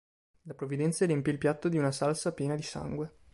[0.45, 3.15] La provvidenza riempì il piatto di una salsa piena di sangue.